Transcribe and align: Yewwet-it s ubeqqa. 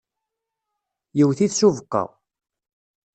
Yewwet-it 1.17 1.53
s 1.59 1.61
ubeqqa. 1.67 2.03